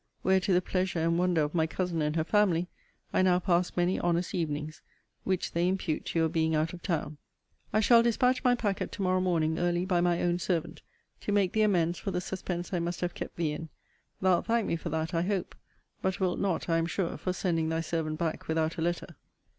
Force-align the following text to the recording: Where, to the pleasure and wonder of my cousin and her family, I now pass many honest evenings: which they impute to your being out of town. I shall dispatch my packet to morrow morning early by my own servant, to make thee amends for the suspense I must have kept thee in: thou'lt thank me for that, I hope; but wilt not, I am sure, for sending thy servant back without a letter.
Where, 0.23 0.39
to 0.39 0.51
the 0.51 0.63
pleasure 0.63 0.97
and 0.97 1.19
wonder 1.19 1.41
of 1.43 1.53
my 1.53 1.67
cousin 1.67 2.01
and 2.01 2.15
her 2.15 2.23
family, 2.23 2.67
I 3.13 3.21
now 3.21 3.37
pass 3.37 3.77
many 3.77 3.99
honest 3.99 4.33
evenings: 4.33 4.81
which 5.25 5.51
they 5.51 5.67
impute 5.67 6.05
to 6.07 6.17
your 6.17 6.27
being 6.27 6.55
out 6.55 6.73
of 6.73 6.81
town. 6.81 7.17
I 7.71 7.81
shall 7.81 8.01
dispatch 8.01 8.43
my 8.43 8.55
packet 8.55 8.91
to 8.93 9.03
morrow 9.03 9.21
morning 9.21 9.59
early 9.59 9.85
by 9.85 10.01
my 10.01 10.23
own 10.23 10.39
servant, 10.39 10.81
to 11.19 11.31
make 11.31 11.53
thee 11.53 11.61
amends 11.61 11.99
for 11.99 12.09
the 12.09 12.19
suspense 12.19 12.73
I 12.73 12.79
must 12.79 13.01
have 13.01 13.13
kept 13.13 13.35
thee 13.35 13.51
in: 13.51 13.69
thou'lt 14.23 14.47
thank 14.47 14.65
me 14.65 14.75
for 14.75 14.89
that, 14.89 15.13
I 15.13 15.21
hope; 15.21 15.53
but 16.01 16.19
wilt 16.19 16.39
not, 16.39 16.67
I 16.67 16.79
am 16.79 16.87
sure, 16.87 17.15
for 17.15 17.31
sending 17.31 17.69
thy 17.69 17.81
servant 17.81 18.17
back 18.17 18.47
without 18.47 18.77
a 18.77 18.81
letter. 18.81 19.15